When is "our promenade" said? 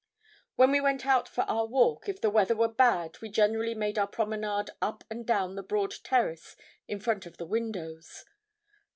3.99-4.71